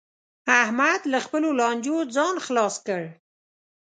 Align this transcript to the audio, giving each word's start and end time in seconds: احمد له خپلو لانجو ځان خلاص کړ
احمد 0.61 1.01
له 1.11 1.19
خپلو 1.25 1.49
لانجو 1.59 1.97
ځان 2.15 2.35
خلاص 2.45 2.75
کړ 2.87 3.01